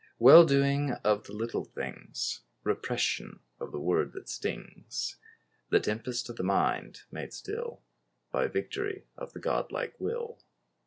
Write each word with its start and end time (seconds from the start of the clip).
Well 0.17 0.45
doing 0.47 0.93
of 1.03 1.25
the 1.27 1.33
little 1.33 1.63
things: 1.63 2.41
Repression 2.63 3.39
of 3.59 3.71
the 3.71 3.79
word 3.79 4.13
that 4.13 4.27
stings; 4.27 5.17
The 5.69 5.79
tempest 5.79 6.27
of 6.27 6.37
the 6.37 6.43
mind 6.43 7.01
made 7.11 7.33
still 7.35 7.83
By 8.31 8.47
victory 8.47 9.05
of 9.15 9.33
the 9.33 9.39
God 9.39 9.71
like 9.71 9.93
will. 9.99 10.39